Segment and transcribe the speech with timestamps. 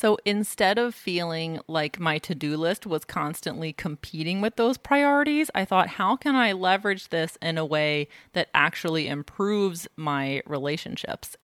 [0.00, 5.50] So instead of feeling like my to do list was constantly competing with those priorities,
[5.54, 11.36] I thought, how can I leverage this in a way that actually improves my relationships?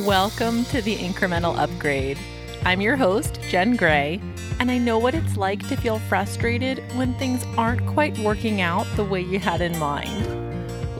[0.00, 2.18] Welcome to the Incremental Upgrade.
[2.66, 4.20] I'm your host, Jenn Gray,
[4.60, 8.86] and I know what it's like to feel frustrated when things aren't quite working out
[8.96, 10.28] the way you had in mind.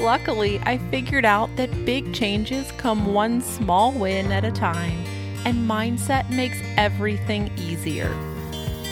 [0.01, 5.05] Luckily, I figured out that big changes come one small win at a time
[5.45, 8.09] and mindset makes everything easier.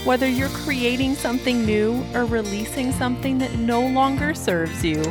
[0.05, 5.03] Whether you're creating something new or releasing something that no longer serves you,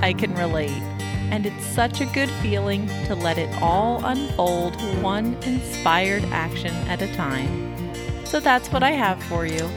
[0.00, 0.82] I can relate.
[1.30, 7.02] And it's such a good feeling to let it all unfold one inspired action at
[7.02, 7.84] a time.
[8.24, 9.68] So that's what I have for you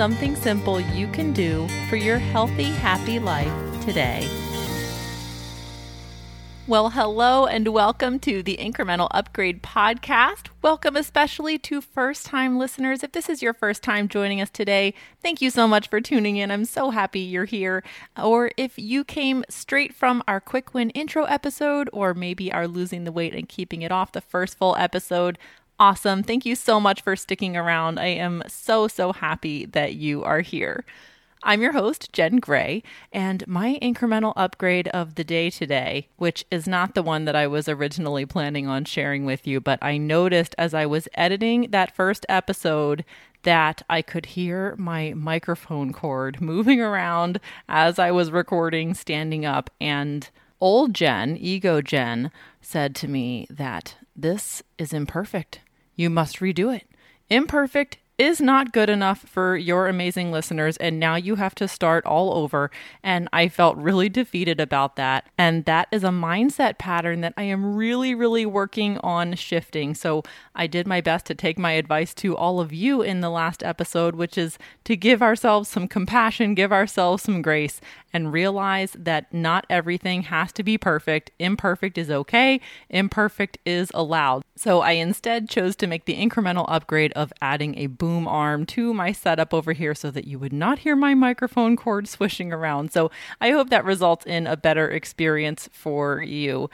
[0.00, 3.52] something simple you can do for your healthy, happy life
[3.84, 4.26] today.
[6.70, 10.50] Well, hello and welcome to the Incremental Upgrade Podcast.
[10.62, 13.02] Welcome especially to first time listeners.
[13.02, 16.36] If this is your first time joining us today, thank you so much for tuning
[16.36, 16.52] in.
[16.52, 17.82] I'm so happy you're here.
[18.16, 23.02] Or if you came straight from our quick win intro episode, or maybe are losing
[23.02, 25.38] the weight and keeping it off the first full episode,
[25.80, 26.22] awesome.
[26.22, 27.98] Thank you so much for sticking around.
[27.98, 30.84] I am so, so happy that you are here.
[31.42, 36.68] I'm your host, Jenn Gray, and my incremental upgrade of the day today, which is
[36.68, 40.54] not the one that I was originally planning on sharing with you, but I noticed
[40.58, 43.06] as I was editing that first episode
[43.42, 49.70] that I could hear my microphone cord moving around as I was recording standing up.
[49.80, 50.28] And
[50.60, 52.30] old Jenn, ego Jenn,
[52.60, 55.60] said to me that this is imperfect.
[55.96, 56.86] You must redo it.
[57.30, 60.76] Imperfect is not good enough for your amazing listeners.
[60.76, 62.70] And now you have to start all over.
[63.02, 65.26] And I felt really defeated about that.
[65.38, 69.94] And that is a mindset pattern that I am really, really working on shifting.
[69.94, 70.22] So
[70.54, 73.62] I did my best to take my advice to all of you in the last
[73.62, 77.80] episode, which is to give ourselves some compassion, give ourselves some grace,
[78.12, 81.30] and realize that not everything has to be perfect.
[81.38, 84.42] Imperfect is okay, imperfect is allowed.
[84.56, 88.92] So I instead chose to make the incremental upgrade of adding a boom arm to
[88.92, 92.92] my setup over here so that you would not hear my microphone cord swishing around.
[92.92, 96.68] So I hope that results in a better experience for you.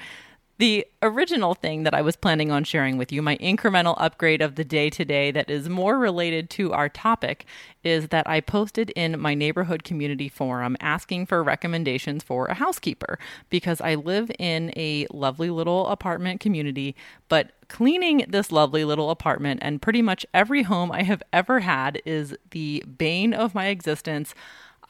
[0.58, 4.54] The original thing that I was planning on sharing with you, my incremental upgrade of
[4.54, 7.44] the day today that is more related to our topic,
[7.84, 13.18] is that I posted in my neighborhood community forum asking for recommendations for a housekeeper
[13.50, 16.96] because I live in a lovely little apartment community,
[17.28, 22.00] but cleaning this lovely little apartment and pretty much every home I have ever had
[22.06, 24.34] is the bane of my existence.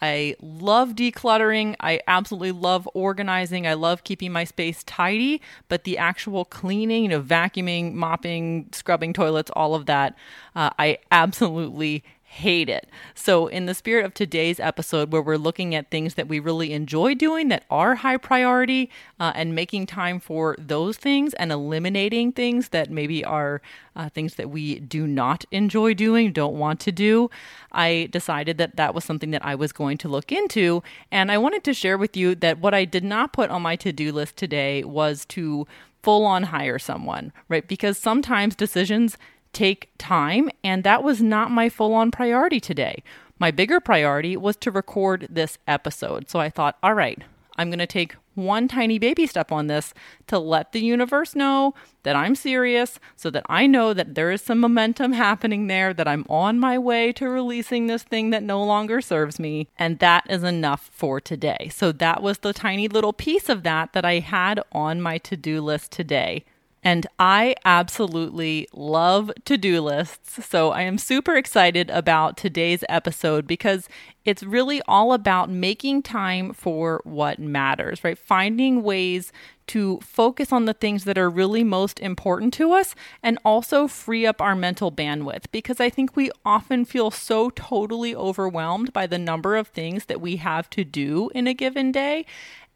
[0.01, 1.77] I love decluttering.
[1.81, 3.67] I absolutely love organizing.
[3.67, 9.13] I love keeping my space tidy, but the actual cleaning, you know, vacuuming, mopping, scrubbing
[9.13, 10.17] toilets, all of that,
[10.55, 12.05] uh, I absolutely
[12.37, 12.89] hate it.
[13.15, 16.73] So, in the spirit of today's episode, where we're looking at things that we really
[16.73, 22.33] enjoy doing that are high priority uh, and making time for those things and eliminating
[22.33, 23.63] things that maybe are
[23.97, 27.31] uh, things that we do not enjoy doing, don't want to do,
[27.73, 30.83] I decided that that was something that I was going to look into.
[31.11, 33.77] And I wanted to share with you that what I did not put on my
[33.77, 35.67] to do list today was to
[36.03, 37.67] full on hire someone, right?
[37.67, 39.17] Because sometimes decisions
[39.57, 43.03] take time, and that was not my full on priority today.
[43.39, 46.29] My bigger priority was to record this episode.
[46.29, 47.23] So I thought, all right,
[47.57, 49.95] I'm going to take one tiny baby step on this
[50.27, 54.43] to let the universe know that I'm serious so that I know that there is
[54.43, 58.63] some momentum happening there, that I'm on my way to releasing this thing that no
[58.63, 59.69] longer serves me.
[59.79, 61.71] And that is enough for today.
[61.73, 65.35] So that was the tiny little piece of that that I had on my to
[65.35, 66.45] do list today.
[66.87, 70.47] And I absolutely love to do lists.
[70.47, 73.89] So I am super excited about today's episode because
[74.25, 78.17] it's really all about making time for what matters, right?
[78.17, 79.33] Finding ways
[79.67, 84.25] to focus on the things that are really most important to us and also free
[84.25, 89.19] up our mental bandwidth because I think we often feel so totally overwhelmed by the
[89.19, 92.27] number of things that we have to do in a given day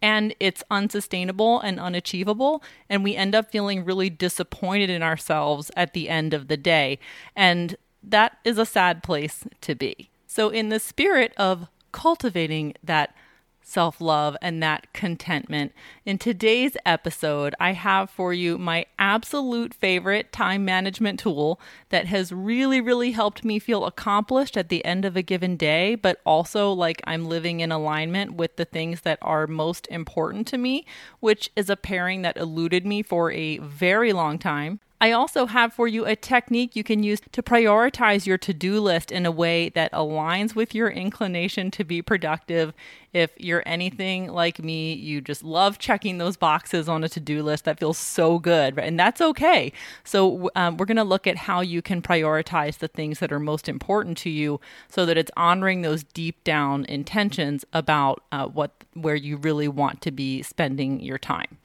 [0.02, 2.62] and it's unsustainable and unachievable.
[2.88, 6.98] And we end up feeling really disappointed in ourselves at the end of the day.
[7.36, 10.10] And that is a sad place to be.
[10.26, 13.14] So, in the spirit of cultivating that
[13.62, 15.72] self love and that contentment.
[16.04, 21.60] In today's episode, I have for you my absolute favorite time management tool
[21.90, 25.94] that has really, really helped me feel accomplished at the end of a given day,
[25.94, 30.58] but also like I'm living in alignment with the things that are most important to
[30.58, 30.84] me,
[31.20, 34.80] which is a pairing that eluded me for a very long time.
[35.02, 38.80] I also have for you a technique you can use to prioritize your to do
[38.80, 42.74] list in a way that aligns with your inclination to be productive.
[43.14, 47.42] If you're anything like me, you just love checking those boxes on a to do
[47.42, 47.64] list.
[47.64, 48.86] That feels so good, right?
[48.86, 49.72] and that's okay.
[50.04, 53.40] So, um, we're going to look at how you can prioritize the things that are
[53.40, 58.72] most important to you so that it's honoring those deep down intentions about uh, what
[58.92, 61.56] where you really want to be spending your time.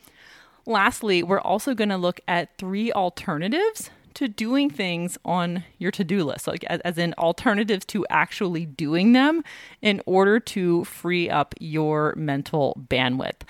[0.65, 6.23] Lastly, we're also going to look at three alternatives to doing things on your to-do
[6.23, 9.43] list like as in alternatives to actually doing them
[9.81, 13.41] in order to free up your mental bandwidth.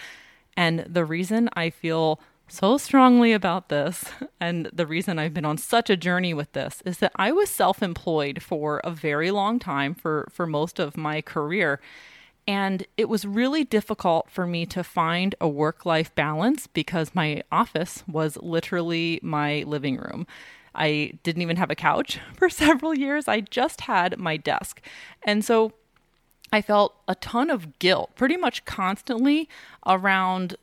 [0.58, 4.06] And the reason i feel so strongly about this
[4.40, 7.50] and the reason I've been on such a journey with this is that I was
[7.50, 11.80] self-employed for a very long time for for most of my career
[12.48, 17.44] and it was really difficult for me to find a work life balance because my
[17.52, 20.28] office was literally my living room.
[20.76, 23.28] I didn't even have a couch for several years.
[23.28, 24.82] I just had my desk.
[25.24, 25.74] And so
[26.54, 29.50] I felt a ton of guilt pretty much constantly
[29.86, 30.56] around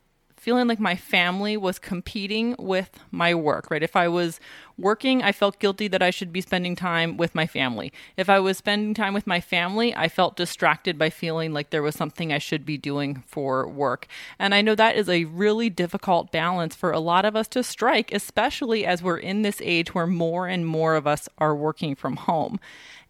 [0.43, 3.81] feeling like my family was competing with my work, right?
[3.81, 4.41] If I was
[4.77, 7.93] working, I felt guilty that I should be spending time with my family.
[8.17, 11.81] If I was spending time with my family, I felt distracted by feeling like there
[11.81, 14.05] was something I should be doing for work.
[14.37, 17.63] And I know that is a really difficult balance for a lot of us to
[17.63, 21.95] strike, especially as we're in this age where more and more of us are working
[21.95, 22.59] from home.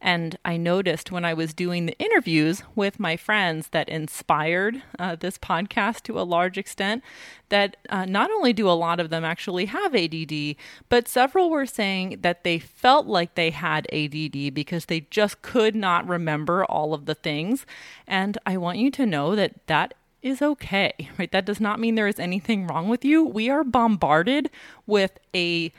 [0.04, 5.16] And I noticed when I was doing the interviews with my friends that inspired uh,
[5.16, 7.02] this podcast to a large extent
[7.48, 10.58] that uh, not only do a lot of them actually have ADD,
[10.90, 15.74] but several were saying that they felt like they had ADD because they just could
[15.74, 17.66] not remember all of the things.
[18.06, 21.32] And I want you to know that that is okay, right?
[21.32, 23.24] That does not mean there is anything wrong with you.
[23.24, 24.50] We are bombarded
[24.86, 25.72] with a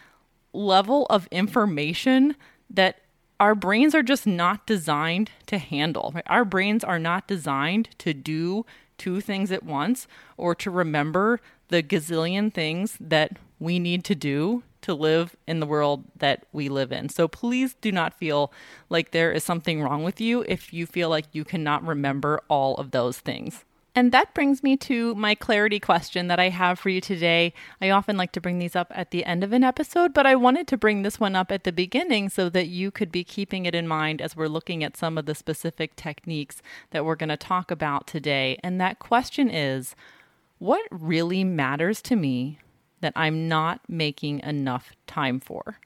[0.54, 2.36] level of information
[2.70, 3.00] that
[3.44, 6.12] our brains are just not designed to handle.
[6.14, 6.24] Right?
[6.28, 8.64] Our brains are not designed to do
[8.96, 10.08] two things at once
[10.38, 15.66] or to remember the gazillion things that we need to do to live in the
[15.66, 17.10] world that we live in.
[17.10, 18.50] So please do not feel
[18.88, 22.76] like there is something wrong with you if you feel like you cannot remember all
[22.76, 23.62] of those things.
[23.96, 27.54] And that brings me to my clarity question that I have for you today.
[27.80, 30.34] I often like to bring these up at the end of an episode, but I
[30.34, 33.66] wanted to bring this one up at the beginning so that you could be keeping
[33.66, 36.60] it in mind as we're looking at some of the specific techniques
[36.90, 38.58] that we're going to talk about today.
[38.64, 39.94] And that question is
[40.58, 42.58] what really matters to me
[43.00, 45.78] that I'm not making enough time for?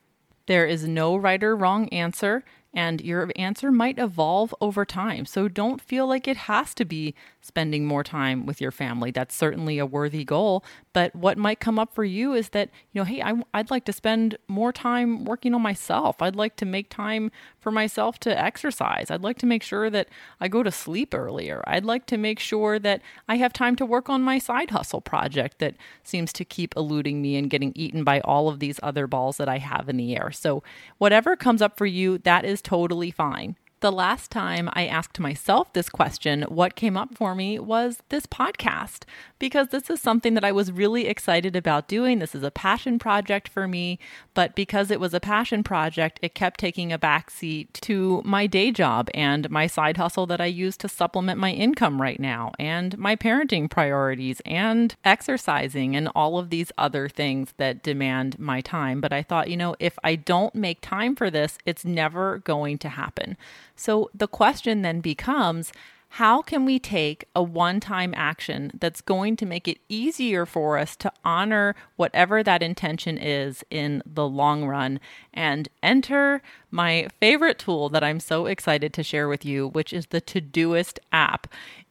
[0.46, 2.42] There is no right or wrong answer
[2.74, 5.24] and your answer might evolve over time.
[5.24, 9.10] So don't feel like it has to be spending more time with your family.
[9.10, 10.64] That's certainly a worthy goal.
[10.98, 13.84] But what might come up for you is that, you know, hey, I, would like
[13.84, 16.20] to spend more time working on myself.
[16.20, 17.30] I'd like to make time
[17.60, 19.08] for myself to exercise.
[19.08, 20.08] I'd like to make sure that
[20.40, 21.62] I go to sleep earlier.
[21.68, 25.00] I'd like to make sure that I have time to work on my side hustle
[25.00, 29.06] project that seems to keep eluding me and getting eaten by all of these other
[29.06, 30.32] balls that I have in the air.
[30.32, 30.64] So,
[30.96, 33.54] whatever comes up for you, that is totally fine.
[33.80, 38.26] The last time I asked myself this question, what came up for me was this
[38.26, 39.04] podcast,
[39.38, 42.18] because this is something that I was really excited about doing.
[42.18, 44.00] This is a passion project for me,
[44.34, 48.72] but because it was a passion project, it kept taking a backseat to my day
[48.72, 52.98] job and my side hustle that I use to supplement my income right now, and
[52.98, 59.00] my parenting priorities, and exercising, and all of these other things that demand my time.
[59.00, 62.78] But I thought, you know, if I don't make time for this, it's never going
[62.78, 63.36] to happen.
[63.78, 65.72] So the question then becomes
[66.12, 70.78] how can we take a one time action that's going to make it easier for
[70.78, 74.98] us to honor whatever that intention is in the long run
[75.32, 80.06] and enter my favorite tool that I'm so excited to share with you, which is
[80.06, 81.46] the Todoist app.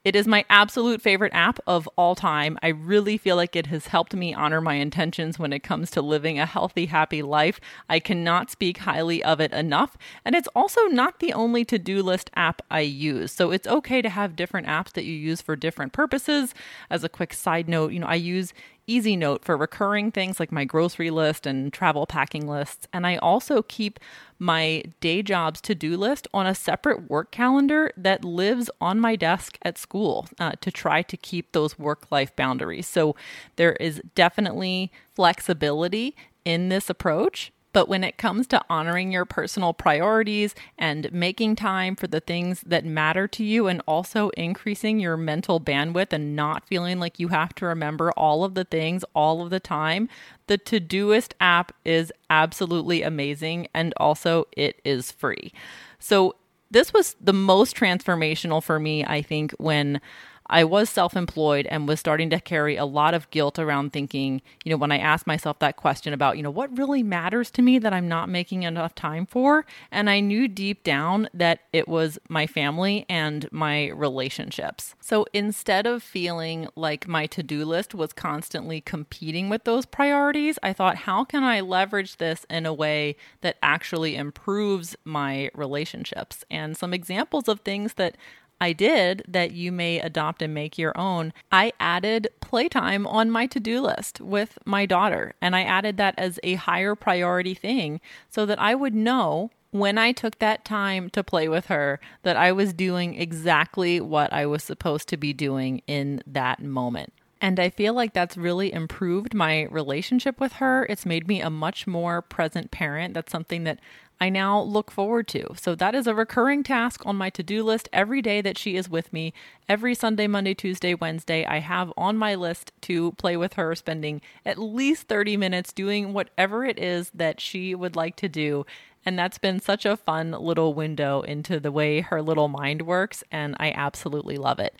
[0.07, 2.57] It is my absolute favorite app of all time.
[2.63, 6.01] I really feel like it has helped me honor my intentions when it comes to
[6.01, 7.59] living a healthy, happy life.
[7.89, 9.97] I cannot speak highly of it enough.
[10.23, 13.33] And it's also not the only to do list app I use.
[13.33, 16.55] So it's okay to have different apps that you use for different purposes.
[16.89, 18.53] As a quick side note, you know, I use
[18.87, 22.87] Easy Note for recurring things like my grocery list and travel packing lists.
[22.93, 23.99] And I also keep
[24.39, 29.17] my day job's to do list on a separate work calendar that lives on my
[29.17, 32.87] desk at school uh, to try to keep those work life boundaries.
[32.87, 33.15] So
[33.57, 36.15] there is definitely flexibility
[36.45, 41.95] in this approach But when it comes to honoring your personal priorities and making time
[41.95, 46.65] for the things that matter to you, and also increasing your mental bandwidth and not
[46.65, 50.09] feeling like you have to remember all of the things all of the time,
[50.47, 53.67] the Todoist app is absolutely amazing.
[53.75, 55.53] And also, it is free.
[55.99, 56.35] So,
[56.71, 60.01] this was the most transformational for me, I think, when
[60.49, 64.41] I was self employed and was starting to carry a lot of guilt around thinking,
[64.63, 67.61] you know, when I asked myself that question about, you know, what really matters to
[67.61, 69.65] me that I'm not making enough time for.
[69.91, 74.95] And I knew deep down that it was my family and my relationships.
[75.01, 80.57] So instead of feeling like my to do list was constantly competing with those priorities,
[80.63, 86.43] I thought, how can I leverage this in a way that actually improves my relationships?
[86.49, 88.17] And some examples of things that
[88.59, 93.45] I did that you may adopt and make your own, I added playtime on my
[93.47, 95.33] to do list with my daughter.
[95.41, 99.97] And I added that as a higher priority thing so that I would know when
[99.97, 104.45] I took that time to play with her that I was doing exactly what I
[104.45, 107.13] was supposed to be doing in that moment.
[107.39, 110.87] And I feel like that's really improved my relationship with her.
[110.89, 113.13] It's made me a much more present parent.
[113.13, 113.79] That's something that
[114.19, 115.53] I now look forward to.
[115.55, 118.75] So that is a recurring task on my to do list every day that she
[118.75, 119.33] is with me.
[119.69, 124.21] Every Sunday, Monday, Tuesday, Wednesday, I have on my list to play with her, spending
[124.45, 128.65] at least 30 minutes doing whatever it is that she would like to do.
[129.05, 133.23] And that's been such a fun little window into the way her little mind works.
[133.31, 134.75] And I absolutely love it.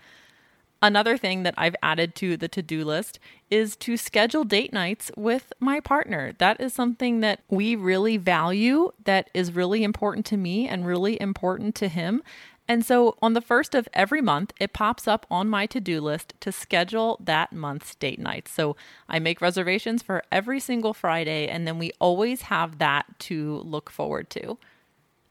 [0.82, 3.20] Another thing that I've added to the to do list
[3.50, 6.34] is to schedule date nights with my partner.
[6.38, 11.20] That is something that we really value, that is really important to me and really
[11.20, 12.22] important to him.
[12.68, 16.02] And so on the first of every month, it pops up on my to do
[16.02, 18.52] list to schedule that month's date nights.
[18.52, 18.76] So
[19.08, 23.90] I make reservations for every single Friday, and then we always have that to look
[23.90, 24.58] forward to.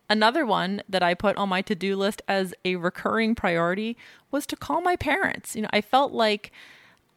[0.09, 3.97] Another one that I put on my to do list as a recurring priority
[4.31, 5.57] was to call my parents.
[5.57, 6.53] You know, I felt like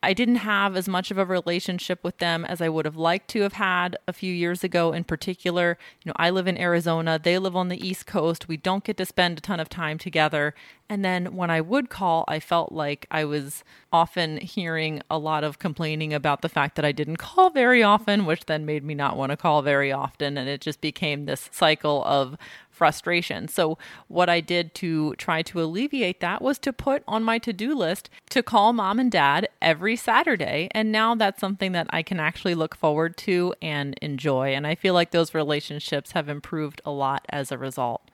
[0.01, 3.27] I didn't have as much of a relationship with them as I would have liked
[3.31, 5.77] to have had a few years ago in particular.
[6.03, 8.47] You know, I live in Arizona, they live on the East Coast.
[8.47, 10.55] We don't get to spend a ton of time together.
[10.87, 15.43] And then when I would call, I felt like I was often hearing a lot
[15.43, 18.95] of complaining about the fact that I didn't call very often, which then made me
[18.95, 20.37] not want to call very often.
[20.37, 22.37] And it just became this cycle of
[22.79, 23.49] frustration.
[23.49, 27.51] So, what I did to try to alleviate that was to put on my to
[27.51, 30.69] do list to call mom and dad every Saturday.
[30.71, 34.55] And now that's something that I can actually look forward to and enjoy.
[34.55, 38.09] And I feel like those relationships have improved a lot as a result.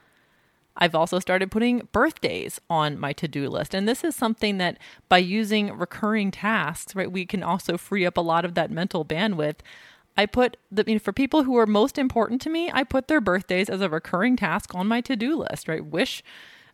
[0.77, 3.73] I've also started putting birthdays on my to do list.
[3.73, 8.17] And this is something that by using recurring tasks, right, we can also free up
[8.17, 9.59] a lot of that mental bandwidth
[10.17, 13.07] I put the you know, for people who are most important to me, I put
[13.07, 15.85] their birthdays as a recurring task on my to-do list, right?
[15.85, 16.23] Wish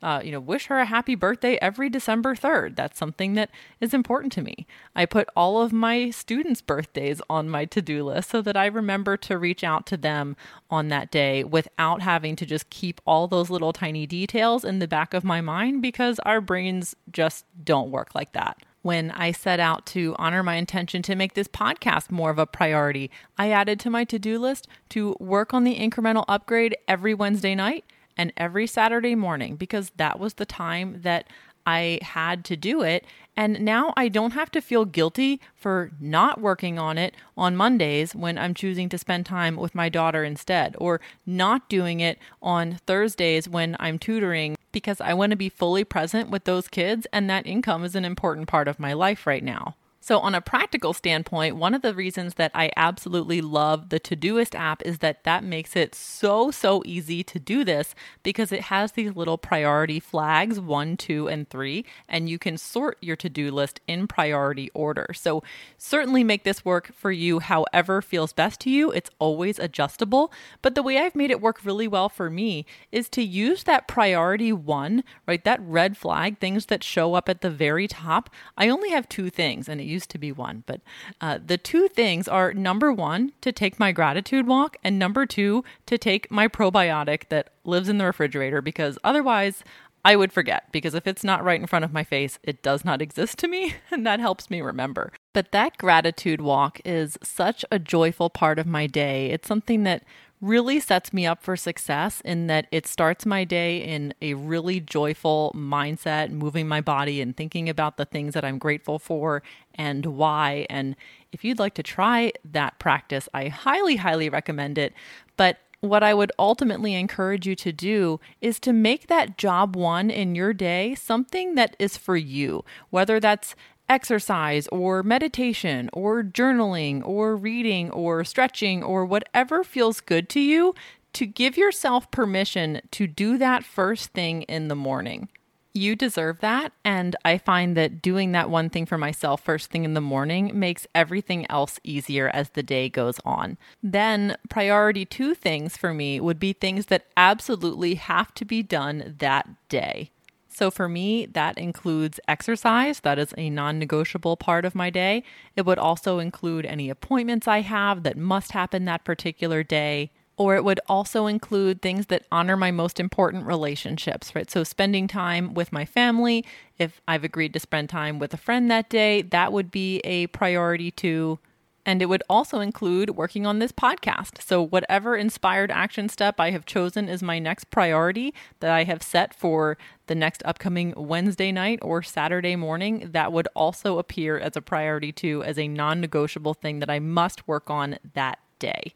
[0.01, 2.75] uh, you know, wish her a happy birthday every December 3rd.
[2.75, 4.65] That's something that is important to me.
[4.95, 8.65] I put all of my students' birthdays on my to do list so that I
[8.65, 10.35] remember to reach out to them
[10.69, 14.87] on that day without having to just keep all those little tiny details in the
[14.87, 19.59] back of my mind because our brains just don't work like that when I set
[19.59, 23.11] out to honor my intention to make this podcast more of a priority.
[23.37, 27.55] I added to my to do list to work on the incremental upgrade every Wednesday
[27.55, 27.85] night
[28.17, 31.27] and every Saturday morning because that was the time that
[31.65, 33.05] I had to do it.
[33.41, 38.13] And now I don't have to feel guilty for not working on it on Mondays
[38.13, 42.77] when I'm choosing to spend time with my daughter instead, or not doing it on
[42.85, 47.07] Thursdays when I'm tutoring because I want to be fully present with those kids.
[47.11, 49.75] And that income is an important part of my life right now.
[50.03, 54.55] So, on a practical standpoint, one of the reasons that I absolutely love the Todoist
[54.55, 57.93] app is that that makes it so, so easy to do this
[58.23, 62.97] because it has these little priority flags one, two, and three, and you can sort
[62.99, 65.05] your to do list in priority order.
[65.13, 65.43] So,
[65.77, 68.89] certainly make this work for you however feels best to you.
[68.89, 70.33] It's always adjustable.
[70.63, 73.87] But the way I've made it work really well for me is to use that
[73.87, 75.43] priority one, right?
[75.43, 78.31] That red flag, things that show up at the very top.
[78.57, 80.81] I only have two things, and it used to be one, but
[81.19, 85.63] uh, the two things are number one, to take my gratitude walk, and number two,
[85.85, 89.63] to take my probiotic that lives in the refrigerator because otherwise
[90.03, 92.83] I would forget because if it's not right in front of my face, it does
[92.83, 95.11] not exist to me, and that helps me remember.
[95.33, 99.27] But that gratitude walk is such a joyful part of my day.
[99.31, 100.03] It's something that
[100.41, 104.79] really sets me up for success in that it starts my day in a really
[104.79, 109.43] joyful mindset, moving my body and thinking about the things that I'm grateful for
[109.75, 110.65] and why.
[110.69, 110.95] And
[111.31, 114.93] if you'd like to try that practice, I highly, highly recommend it.
[115.37, 120.09] But what I would ultimately encourage you to do is to make that job one
[120.09, 123.55] in your day something that is for you, whether that's
[123.91, 130.73] exercise or meditation or journaling or reading or stretching or whatever feels good to you,
[131.11, 135.27] to give yourself permission to do that first thing in the morning.
[135.73, 136.71] You deserve that.
[136.85, 140.57] And I find that doing that one thing for myself first thing in the morning
[140.57, 143.57] makes everything else easier as the day goes on.
[143.83, 149.15] Then, priority two things for me would be things that absolutely have to be done
[149.19, 150.11] that day.
[150.53, 152.99] So for me, that includes exercise.
[153.01, 155.23] That is a non negotiable part of my day.
[155.55, 160.55] It would also include any appointments I have that must happen that particular day or
[160.55, 164.49] it would also include things that honor my most important relationships, right?
[164.49, 166.43] So, spending time with my family.
[166.79, 170.25] If I've agreed to spend time with a friend that day, that would be a
[170.27, 171.37] priority too.
[171.85, 174.41] And it would also include working on this podcast.
[174.41, 179.01] So, whatever inspired action step I have chosen is my next priority that I have
[179.01, 184.55] set for the next upcoming Wednesday night or Saturday morning, that would also appear as
[184.55, 188.93] a priority too, as a non negotiable thing that I must work on that day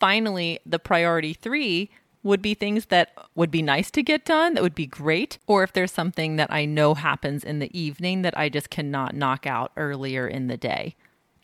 [0.00, 1.90] finally, the priority three
[2.22, 5.62] would be things that would be nice to get done, that would be great, or
[5.62, 9.46] if there's something that I know happens in the evening that I just cannot knock
[9.46, 10.96] out earlier in the day.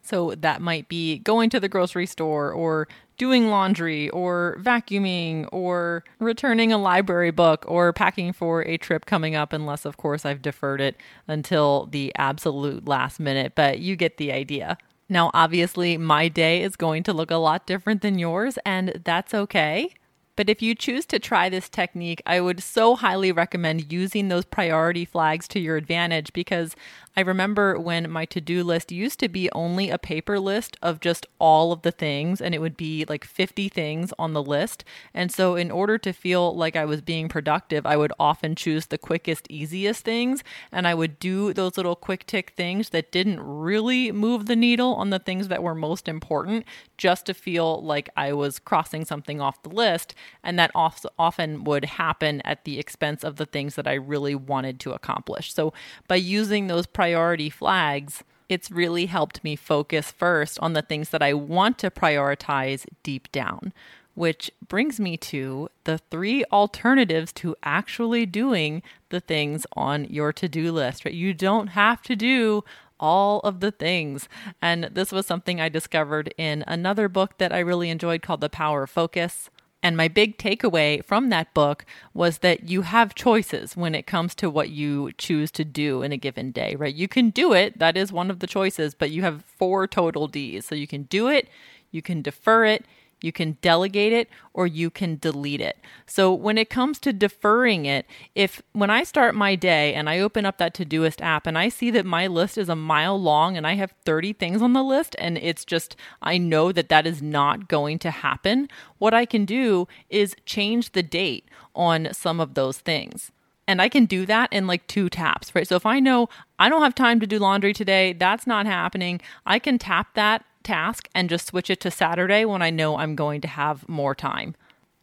[0.03, 6.03] So that might be going to the grocery store or doing laundry or vacuuming or
[6.19, 10.43] returning a library book or packing for a trip coming up, unless, of course, I've
[10.43, 10.97] deferred it
[11.29, 13.53] until the absolute last minute.
[13.55, 14.77] But you get the idea.
[15.09, 19.35] Now, obviously, my day is going to look a lot different than yours, and that's
[19.35, 19.91] okay.
[20.35, 24.47] But if you choose to try this technique, I would so highly recommend using those
[24.47, 26.75] priority flags to your advantage because
[27.15, 31.01] I remember when my to do list used to be only a paper list of
[31.01, 34.83] just all of the things, and it would be like 50 things on the list.
[35.13, 38.87] And so, in order to feel like I was being productive, I would often choose
[38.87, 43.41] the quickest, easiest things, and I would do those little quick tick things that didn't
[43.41, 46.65] really move the needle on the things that were most important
[46.97, 50.15] just to feel like I was crossing something off the list.
[50.43, 54.81] And that often would happen at the expense of the things that I really wanted
[54.81, 55.53] to accomplish.
[55.53, 55.75] So,
[56.09, 61.21] by using those priority flags, it's really helped me focus first on the things that
[61.21, 63.73] I want to prioritize deep down,
[64.15, 70.49] which brings me to the three alternatives to actually doing the things on your to
[70.49, 71.05] do list.
[71.05, 71.13] Right?
[71.13, 72.63] You don't have to do
[73.01, 74.29] all of the things.
[74.63, 78.49] And this was something I discovered in another book that I really enjoyed called The
[78.49, 79.51] Power of Focus.
[79.83, 84.35] And my big takeaway from that book was that you have choices when it comes
[84.37, 86.95] to what you choose to do in a given day, right?
[86.95, 90.29] You can do it, that is one of the choices, but you have four total
[90.29, 90.67] D's.
[90.67, 91.49] So you can do it,
[91.91, 92.85] you can defer it,
[93.23, 95.79] you can delegate it or you can delete it.
[96.07, 100.19] So when it comes to deferring it, if when I start my day and I
[100.19, 103.57] open up that Todoist app and I see that my list is a mile long
[103.57, 107.07] and I have 30 things on the list and it's just I know that that
[107.07, 112.41] is not going to happen, what I can do is change the date on some
[112.41, 113.31] of those things.
[113.67, 115.67] And I can do that in like two taps, right?
[115.67, 119.21] So if I know I don't have time to do laundry today, that's not happening,
[119.47, 123.15] I can tap that task and just switch it to Saturday when I know I'm
[123.15, 124.55] going to have more time.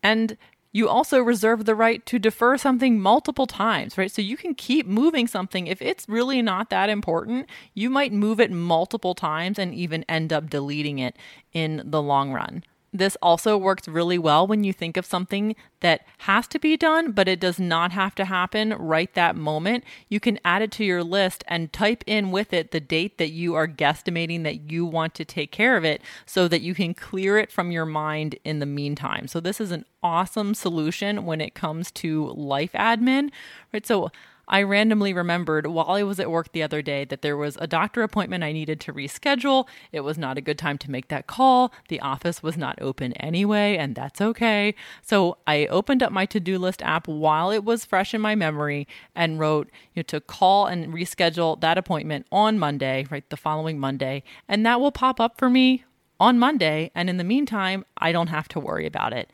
[0.02, 0.38] And
[0.72, 4.12] you also reserve the right to defer something multiple times, right?
[4.12, 5.65] So you can keep moving something.
[5.65, 10.32] If it's really not that important, you might move it multiple times and even end
[10.32, 11.15] up deleting it
[11.54, 12.63] in the long run.
[12.91, 17.12] This also works really well when you think of something that has to be done,
[17.12, 19.84] but it does not have to happen right that moment.
[20.08, 23.30] You can add it to your list and type in with it the date that
[23.30, 26.93] you are guesstimating that you want to take care of it so that you can
[26.93, 29.28] clear it from your mind in the meantime.
[29.28, 33.30] So, this is an awesome solution when it comes to life admin,
[33.71, 33.86] right?
[33.86, 34.12] So,
[34.50, 37.68] I randomly remembered while I was at work the other day that there was a
[37.68, 39.68] doctor appointment I needed to reschedule.
[39.92, 41.72] It was not a good time to make that call.
[41.88, 44.74] The office was not open anyway, and that's okay.
[45.02, 48.36] So I opened up my to do list app while it was fresh in my
[48.36, 53.30] memory and wrote you know, to call and reschedule that appointment on Monday, right?
[53.30, 54.24] The following Monday.
[54.48, 55.84] And that will pop up for me
[56.20, 56.92] on Monday.
[56.96, 59.32] And in the meantime, I don't have to worry about it.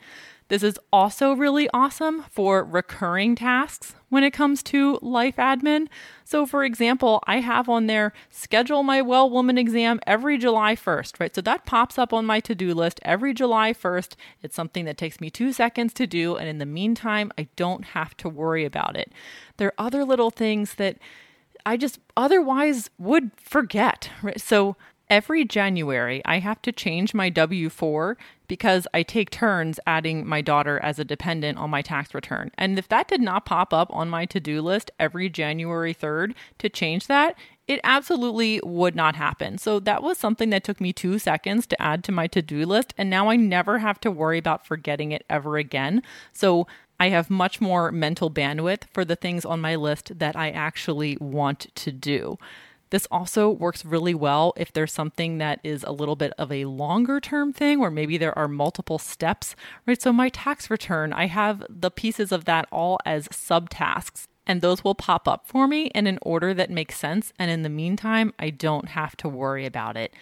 [0.48, 5.88] This is also really awesome for recurring tasks when it comes to life admin.
[6.24, 11.18] So, for example, I have on there schedule my well woman exam every July 1st,
[11.18, 11.34] right?
[11.34, 14.14] So that pops up on my to do list every July 1st.
[14.42, 16.36] It's something that takes me two seconds to do.
[16.36, 19.12] And in the meantime, I don't have to worry about it.
[19.56, 20.98] There are other little things that
[21.64, 24.40] I just otherwise would forget, right?
[24.40, 24.76] So,
[25.08, 28.16] Every January, I have to change my W 4
[28.48, 32.50] because I take turns adding my daughter as a dependent on my tax return.
[32.58, 36.34] And if that did not pop up on my to do list every January 3rd
[36.58, 37.36] to change that,
[37.68, 39.58] it absolutely would not happen.
[39.58, 42.66] So that was something that took me two seconds to add to my to do
[42.66, 42.92] list.
[42.98, 46.02] And now I never have to worry about forgetting it ever again.
[46.32, 46.66] So
[46.98, 51.16] I have much more mental bandwidth for the things on my list that I actually
[51.20, 52.38] want to do.
[52.90, 56.66] This also works really well if there's something that is a little bit of a
[56.66, 60.00] longer term thing where maybe there are multiple steps, right?
[60.00, 64.84] So, my tax return, I have the pieces of that all as subtasks, and those
[64.84, 67.32] will pop up for me in an order that makes sense.
[67.38, 70.14] And in the meantime, I don't have to worry about it.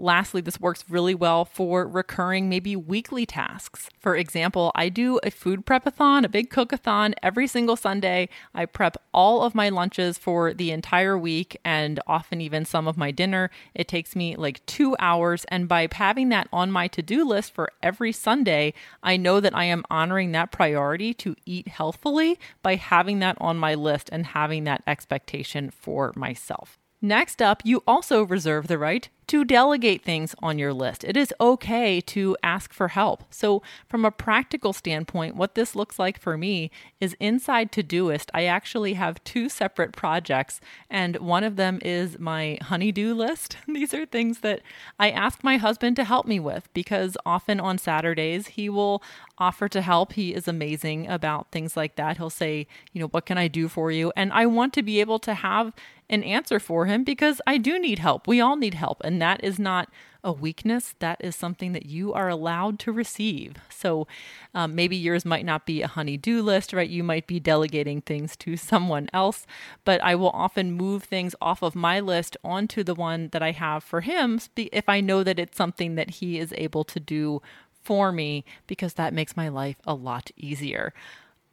[0.00, 3.90] Lastly, this works really well for recurring, maybe weekly tasks.
[3.98, 8.28] For example, I do a food prepathon, a big cookathon every single Sunday.
[8.54, 12.96] I prep all of my lunches for the entire week and often even some of
[12.96, 13.50] my dinner.
[13.74, 15.44] It takes me like two hours.
[15.48, 19.56] And by having that on my to do list for every Sunday, I know that
[19.56, 24.26] I am honoring that priority to eat healthfully by having that on my list and
[24.26, 26.77] having that expectation for myself.
[27.00, 31.04] Next up, you also reserve the right to delegate things on your list.
[31.04, 33.24] It is okay to ask for help.
[33.30, 38.44] So, from a practical standpoint, what this looks like for me is inside Todoist, I
[38.44, 43.58] actually have two separate projects, and one of them is my honey-do list.
[43.68, 44.62] These are things that
[44.98, 49.02] I ask my husband to help me with because often on Saturdays he will
[49.36, 50.14] offer to help.
[50.14, 52.16] He is amazing about things like that.
[52.16, 54.10] He'll say, you know, what can I do for you?
[54.16, 55.72] And I want to be able to have
[56.10, 58.26] an answer for him because I do need help.
[58.26, 59.00] We all need help.
[59.04, 59.90] And that is not
[60.24, 60.94] a weakness.
[60.98, 63.54] That is something that you are allowed to receive.
[63.68, 64.06] So
[64.54, 66.88] um, maybe yours might not be a honey-do list, right?
[66.88, 69.46] You might be delegating things to someone else,
[69.84, 73.52] but I will often move things off of my list onto the one that I
[73.52, 77.40] have for him if I know that it's something that he is able to do
[77.82, 80.92] for me because that makes my life a lot easier.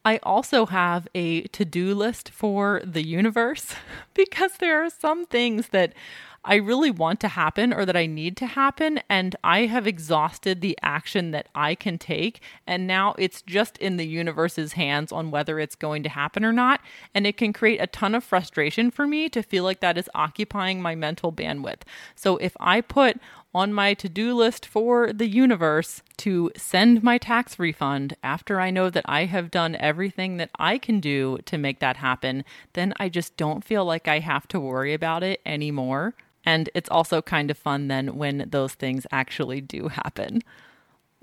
[0.05, 3.73] I also have a to do list for the universe
[4.13, 5.93] because there are some things that
[6.47, 8.99] I really want to happen or that I need to happen.
[9.09, 12.39] And I have exhausted the action that I can take.
[12.67, 16.53] And now it's just in the universe's hands on whether it's going to happen or
[16.53, 16.81] not.
[17.15, 20.09] And it can create a ton of frustration for me to feel like that is
[20.13, 21.81] occupying my mental bandwidth.
[22.13, 23.19] So if I put
[23.55, 28.69] on my to do list for the universe to send my tax refund after I
[28.69, 32.93] know that I have done everything that I can do to make that happen, then
[32.97, 36.15] I just don't feel like I have to worry about it anymore.
[36.45, 40.41] And it's also kind of fun then when those things actually do happen.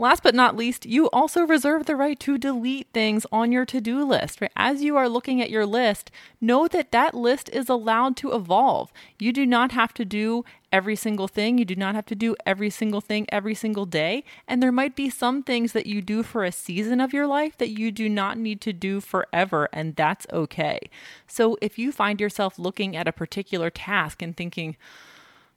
[0.03, 3.81] Last but not least, you also reserve the right to delete things on your to
[3.81, 4.41] do list.
[4.41, 4.51] Right?
[4.57, 6.11] As you are looking at your list,
[6.41, 8.93] know that that list is allowed to evolve.
[9.21, 11.57] You do not have to do every single thing.
[11.57, 14.25] You do not have to do every single thing every single day.
[14.49, 17.57] And there might be some things that you do for a season of your life
[17.59, 20.81] that you do not need to do forever, and that's okay.
[21.29, 24.77] So if you find yourself looking at a particular task and thinking,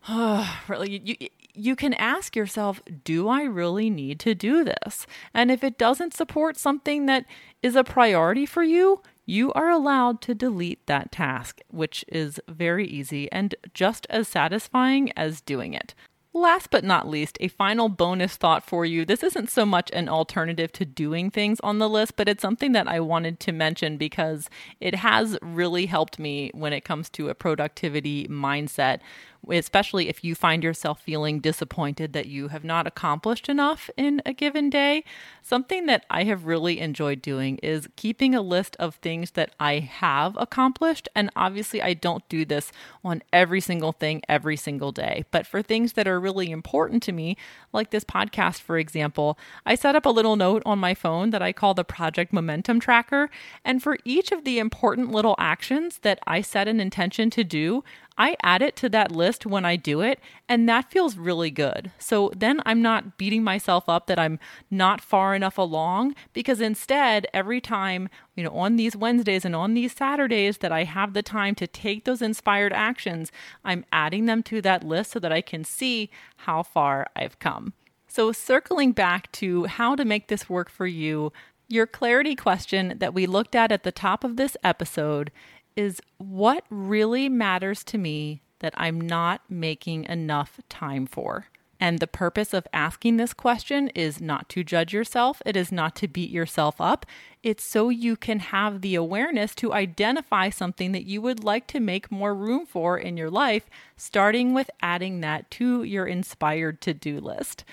[0.68, 1.16] really, you,
[1.54, 5.08] you can ask yourself, do I really need to do this?
[5.34, 7.26] And if it doesn't support something that
[7.64, 12.88] is a priority for you, you are allowed to delete that task, which is very
[12.88, 15.96] easy and just as satisfying as doing it.
[16.38, 19.06] Last but not least, a final bonus thought for you.
[19.06, 22.74] This isn't so much an alternative to doing things on the list, but it's something
[22.74, 24.50] that I wanted to mention because
[24.82, 29.00] it has really helped me when it comes to a productivity mindset
[29.50, 34.34] especially if you find yourself feeling disappointed that you have not accomplished enough in a
[34.34, 35.04] given day.
[35.42, 39.80] Something that I have really enjoyed doing is keeping a list of things that I
[39.80, 41.08] have accomplished.
[41.16, 42.72] And obviously, I don't do this
[43.04, 45.26] on every single thing every single day.
[45.32, 47.38] But for things that are really important to me,
[47.72, 51.42] like this podcast, for example, I set up a little note on my phone that
[51.42, 53.30] I call the Project Momentum Tracker.
[53.64, 57.84] And for each of the important little actions that I set an intention to do,
[58.18, 61.92] I add it to that list when I do it, and that feels really good.
[62.00, 64.40] So then I'm not beating myself up that I'm
[64.72, 69.74] not far enough along because instead, every time, you know, on these Wednesdays and on
[69.74, 73.32] these Saturdays that I have the time to take those inspired actions,
[73.66, 77.74] I'm adding them to that list so that I can see how far I've come.
[78.08, 81.34] So, circling back to how to make this work for you,
[81.68, 85.32] your clarity question that we looked at at the top of this episode
[85.76, 91.48] is what really matters to me that I'm not making enough time for?
[91.80, 95.96] And the purpose of asking this question is not to judge yourself, it is not
[95.98, 97.06] to beat yourself up.
[97.44, 101.80] It's so you can have the awareness to identify something that you would like to
[101.80, 106.94] make more room for in your life, starting with adding that to your inspired to
[106.94, 107.66] do list.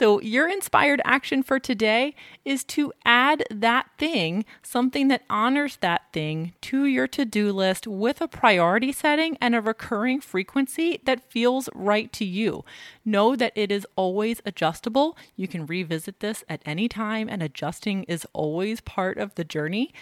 [0.00, 6.10] So, your inspired action for today is to add that thing, something that honors that
[6.10, 11.30] thing, to your to do list with a priority setting and a recurring frequency that
[11.30, 12.64] feels right to you.
[13.04, 15.18] Know that it is always adjustable.
[15.36, 19.92] You can revisit this at any time, and adjusting is always part of the journey.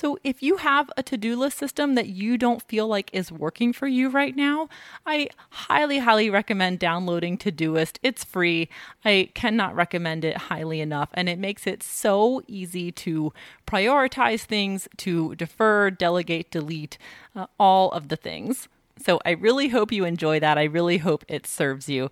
[0.00, 3.32] So, if you have a to do list system that you don't feel like is
[3.32, 4.68] working for you right now,
[5.04, 7.98] I highly, highly recommend downloading Todoist.
[8.00, 8.68] It's free.
[9.04, 13.32] I cannot recommend it highly enough, and it makes it so easy to
[13.66, 16.96] prioritize things, to defer, delegate, delete,
[17.34, 18.68] uh, all of the things.
[19.04, 20.56] So, I really hope you enjoy that.
[20.56, 22.08] I really hope it serves you.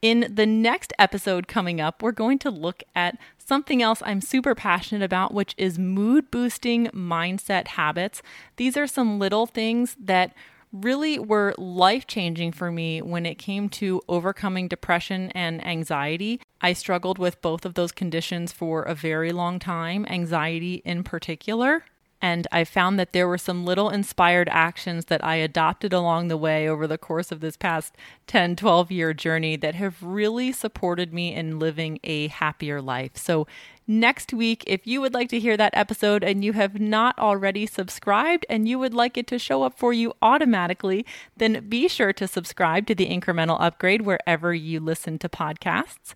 [0.00, 4.54] In the next episode coming up, we're going to look at something else I'm super
[4.54, 8.22] passionate about, which is mood boosting mindset habits.
[8.56, 10.34] These are some little things that
[10.72, 16.40] really were life changing for me when it came to overcoming depression and anxiety.
[16.60, 21.84] I struggled with both of those conditions for a very long time, anxiety in particular.
[22.22, 26.36] And I found that there were some little inspired actions that I adopted along the
[26.36, 27.94] way over the course of this past
[28.26, 33.16] 10, 12 year journey that have really supported me in living a happier life.
[33.16, 33.46] So,
[33.86, 37.66] next week, if you would like to hear that episode and you have not already
[37.66, 42.12] subscribed and you would like it to show up for you automatically, then be sure
[42.14, 46.14] to subscribe to the incremental upgrade wherever you listen to podcasts.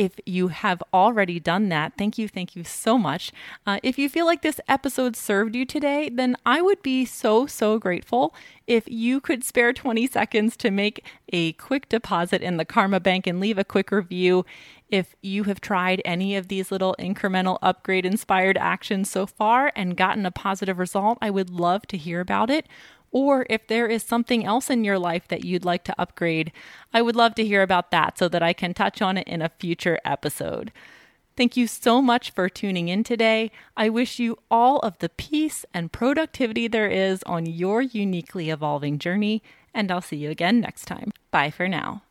[0.00, 3.32] If you have already done that, thank you, thank you so much.
[3.66, 7.44] Uh, if you feel like this episode served you today, then I would be so,
[7.44, 8.34] so grateful
[8.66, 13.26] if you could spare 20 seconds to make a quick deposit in the Karma Bank
[13.26, 14.46] and leave a quick review.
[14.88, 19.98] If you have tried any of these little incremental upgrade inspired actions so far and
[19.98, 22.66] gotten a positive result, I would love to hear about it
[23.12, 26.52] or if there is something else in your life that you'd like to upgrade,
[26.92, 29.42] I would love to hear about that so that I can touch on it in
[29.42, 30.72] a future episode.
[31.36, 33.50] Thank you so much for tuning in today.
[33.76, 38.98] I wish you all of the peace and productivity there is on your uniquely evolving
[38.98, 39.42] journey,
[39.72, 41.12] and I'll see you again next time.
[41.30, 42.02] Bye for now.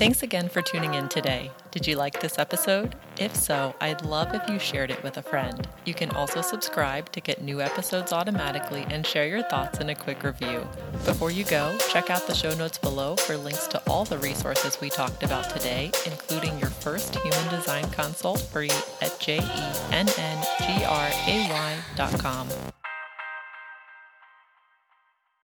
[0.00, 1.50] Thanks again for tuning in today.
[1.72, 2.94] Did you like this episode?
[3.18, 5.68] If so, I'd love if you shared it with a friend.
[5.84, 9.94] You can also subscribe to get new episodes automatically and share your thoughts in a
[9.94, 10.66] quick review.
[11.04, 14.80] Before you go, check out the show notes below for links to all the resources
[14.80, 18.70] we talked about today, including your first human design consult free
[19.02, 19.60] at jenngray.com.